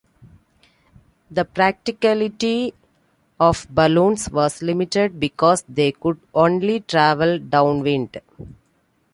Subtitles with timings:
[1.29, 2.73] The practicality
[3.39, 8.19] of balloons was limited because they could only travel downwind.